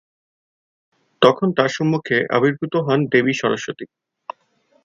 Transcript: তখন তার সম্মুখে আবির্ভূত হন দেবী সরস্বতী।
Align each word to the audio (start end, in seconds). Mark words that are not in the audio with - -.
তখন 1.21 1.47
তার 1.57 1.69
সম্মুখে 1.69 2.17
আবির্ভূত 2.29 2.73
হন 2.87 2.99
দেবী 3.11 3.33
সরস্বতী। 3.33 3.85